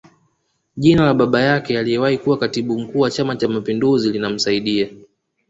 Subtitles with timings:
[0.77, 4.89] Jina la baba yake aliyewahi kuwa Katibu Mkuu wa Chama Cha mapinduzi linamsaidia